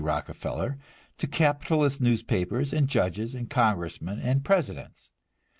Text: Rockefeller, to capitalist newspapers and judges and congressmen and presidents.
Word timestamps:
Rockefeller, 0.03 0.79
to 1.19 1.27
capitalist 1.27 2.01
newspapers 2.01 2.73
and 2.73 2.87
judges 2.87 3.35
and 3.35 3.47
congressmen 3.47 4.19
and 4.19 4.43
presidents. 4.43 5.11